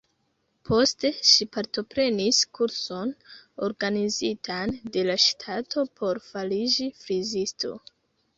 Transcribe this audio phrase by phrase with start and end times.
[0.67, 3.11] Poste ŝi partoprenis kurson
[3.67, 7.73] organizitan de la ŝtato por fariĝi frizisto.